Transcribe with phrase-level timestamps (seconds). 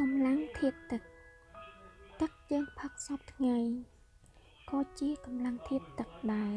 [0.00, 1.02] កម្លាំងធាតុទឹក
[2.20, 3.58] ទឹកយើងផឹកសពថ្ងៃ
[4.70, 6.54] ក៏ជាកម្លាំងធាតុទឹកដែរ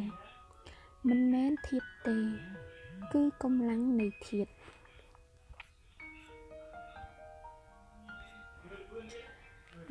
[1.10, 2.18] មិនមែនធាតុទេ
[3.14, 4.52] គឺកម្លាំងនៃធាតុ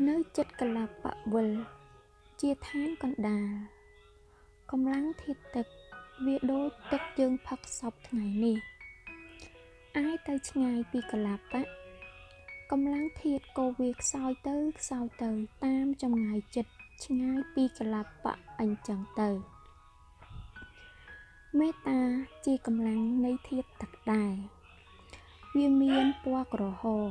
[0.08, 0.88] នៅចិត្តកលាប
[1.34, 1.50] វិល
[2.40, 3.48] ជាឋានកណ្ដាល
[4.70, 5.66] កម្លាំងធាតុទឹក
[6.26, 8.58] វាដូចទឹកយើងផឹកសពថ្ងៃនេះ
[9.96, 11.83] អាយទៅឆ្ងាយពីកលាបៈ
[12.72, 15.30] កម្លាំងធាតុក៏វាខ្សោយទៅខ្សោយទៅ
[15.64, 16.72] តាមចម្ងាយចិត្ត
[17.04, 19.30] ឆ្ងាយពីកលាបៈអញ្ចឹងទៅ
[21.58, 22.00] មេត្តា
[22.46, 24.34] ជាកម្លាំងនៃធាតុទឹកដែរ
[25.56, 27.10] វាមានពណ៌ក្រហម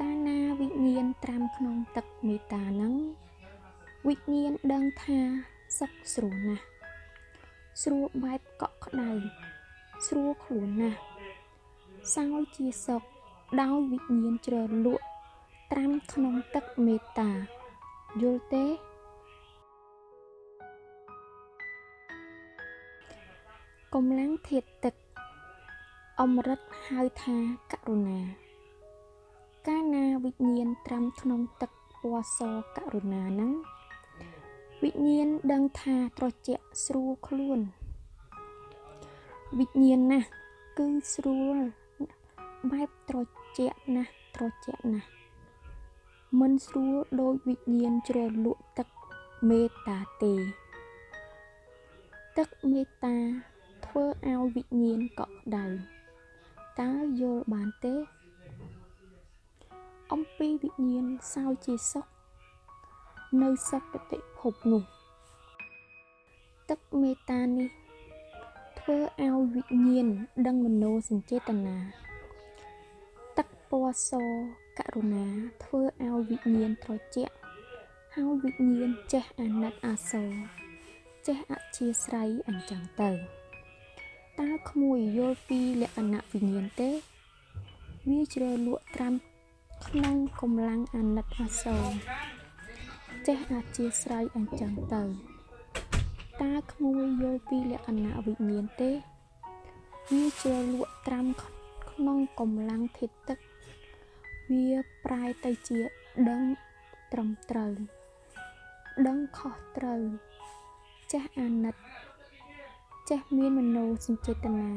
[0.00, 2.94] កាលណាវិញ្ញាណត្រាំក្នុងទឹកមេត្តានឹង
[4.08, 5.20] វិញ្ញាណដឹងថា
[5.78, 6.64] សុខស្រួលណាស់
[7.82, 9.10] ស្រួលបែបកក់ក្ដៅ
[10.06, 11.00] ស្រួលខ្លួនណាស់
[12.14, 13.02] សោយជាសុខ
[13.60, 15.04] ដោយវិញ្ញាណជ្រលក់
[15.72, 17.30] ត្រាំក្នុងទឹកមេត្តា
[18.22, 18.64] យល់ទេ
[23.94, 24.94] កម្លាំងធាតុទឹក
[26.20, 27.36] អមរិតហៅថា
[27.72, 28.20] ករុណា
[29.68, 32.40] កាលណាវិញ្ញាណត្រាំក្នុងទឹកពណ៌ស
[32.76, 33.52] ករុណានឹង
[34.82, 37.60] វិញ្ញាណដឹងថាត្រជាក់ស្រួលខ្លួន
[39.58, 40.28] វិញ្ញាណណាស់
[40.78, 41.58] គឺស្រួល
[42.70, 43.18] បែបត្រ
[43.58, 45.08] ជាក់ណាស់ត្រជាក់ណាស់
[46.40, 48.88] មិនស្រួលដោយវិញ្ញាណជ្រលក់ទឹក
[49.48, 50.34] មេត្តាទេ
[52.38, 53.16] ទឹកមេត្តា
[53.86, 55.64] ធ្វើឲ្យវិញ្ញាណកក់ក្ដៅ
[56.80, 56.90] តើ
[57.20, 57.94] យល់បានទេ
[60.12, 62.06] អំពីវិញ្ញាណសោយជាសុខ
[63.42, 64.82] នៅសុគតិភពនោះ
[66.70, 67.68] ទឹកមេត្តានេះ
[68.78, 70.08] ធ្វើឲ្យវិញ្ញាណ
[70.46, 72.11] ដឹងមโนសញ្ចេតនាទឹក
[73.74, 74.12] ពណ៌ស
[74.78, 75.26] ករុណា
[75.62, 77.34] ធ្វើឲ្យវិញ្ញាណត្រជាក់
[78.14, 80.32] ហើយវិញ្ញាណចេះអាណិតអាសូរ
[81.26, 83.10] ចេះអធិស្រ័យអញ្ចឹងទៅ
[84.40, 86.90] តើក្មួយយល់ពីលក្ខណៈវិញ្ញាណទេ
[88.08, 89.14] វាជ្រលក់ត្រាំ
[89.86, 91.86] ក្នុងកម្លាំងអាណិតអាសូរ
[93.26, 95.02] ចេះអធិស្រ័យអញ្ចឹងទៅ
[96.42, 98.90] តើក្មួយយល់ពីលក្ខណៈវិញ្ញាណទេ
[100.10, 103.38] វាជ្រលក់ត្រាំក្នុងកម្លាំងធាតុទឹក
[104.50, 104.68] វា
[105.04, 105.80] ប្រែទៅជា
[106.28, 106.42] ដឹង
[107.12, 107.72] ត្រឹមត្រូវ
[109.06, 110.02] ដឹងខុសត្រូវ
[111.12, 111.74] ចេះអាណិត
[113.10, 114.72] ចេះមានមโนសញ្ចេតនា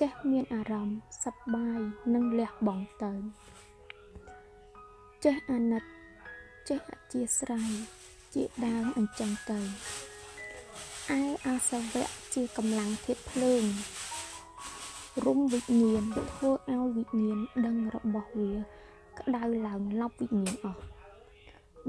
[0.00, 1.80] ចេះមានអារម្មណ៍សប្បាយ
[2.14, 3.12] និងលះបង់ទៅ
[5.24, 5.82] ចេះអាណិត
[6.68, 7.70] ចេះអធិស្រ័យ
[8.34, 9.60] ជាដើមអញ្ចឹងទៅ
[11.18, 13.64] ឯអាសវៈជាកម្លាំងធាតុភ្លើង
[15.24, 18.52] រុំវិញ្ញាណធ្វើឲ្យវិញ្ញាណដឹងរបស់វា
[19.18, 20.82] ក្តៅឡើងឡប់វិញ្ញាណអស់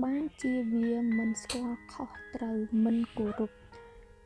[0.03, 3.51] បានជាវាមិនស្គាល់ខុសត្រូវមិនគោរព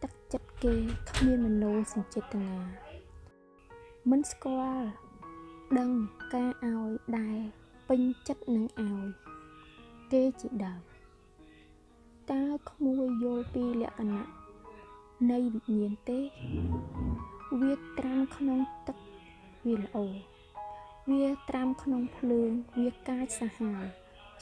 [0.03, 0.75] ទឹកចិត្តគេ
[1.09, 2.57] គ្មានមโนសញ្ចេតនា
[4.09, 4.87] មិនស្គាល់
[5.79, 5.91] ដឹង
[6.33, 7.37] ការឲ្យដែរ
[7.89, 9.05] ពេញចិត្តនឹងឲ្យ
[10.11, 10.81] គេជាដើម
[12.31, 14.27] តើក្មួយយល់ពីលក្ខណៈ
[15.31, 16.19] នៃវិញ្ញាណទេ
[17.59, 18.97] វាត្រាំក្នុងទឹក
[19.65, 19.97] វាល្អ
[21.09, 23.81] វាត្រាំក្នុងភ្លើងវាកាចសាហាវ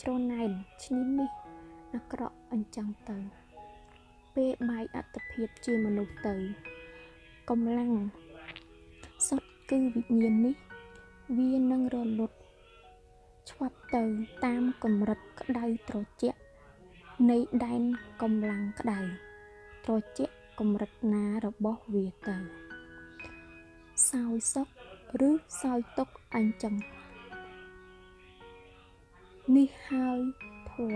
[0.02, 0.52] ច្រណែន
[0.84, 1.32] ឈ្នានីស
[1.94, 3.18] អាក្រក់អញ្ចឹងទៅ
[4.36, 6.36] ពេលបាយអត្តភាពជាមនុស្សទៅ
[7.50, 7.94] កម្លាំង
[9.28, 10.56] សុទ្ធគឺវិញ្ញាណនេះ
[11.38, 12.38] វានឹងរលត់
[13.50, 14.04] ឆ្វាប់ទៅ
[14.46, 16.40] តាមកម្រិតក្តៅត្រជាក់
[17.30, 17.82] នៃដែន
[18.22, 19.00] កម្លាំងក្តៅ
[19.86, 22.59] ត្រជាក់កម្រិតណារបស់វាទៅ
[24.08, 24.68] សោយសុខ
[25.28, 25.30] ឬ
[25.62, 26.76] សោយទុកអញ្ចឹង
[29.56, 30.20] នេះហើយ
[30.72, 30.96] ធัว